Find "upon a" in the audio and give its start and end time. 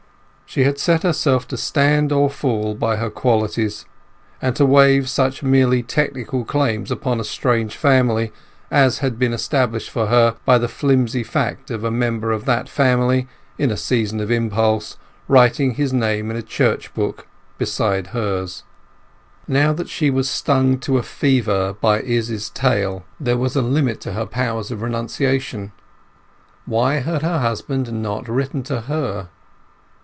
6.91-7.23